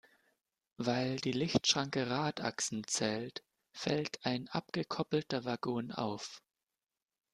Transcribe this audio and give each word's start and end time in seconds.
Weil 0.77 1.17
die 1.17 1.31
Lichtschranke 1.31 2.09
Radachsen 2.09 2.87
zählt, 2.87 3.43
fällt 3.71 4.25
ein 4.25 4.47
abgekoppelter 4.47 5.45
Waggon 5.45 5.91
auf. 5.91 6.41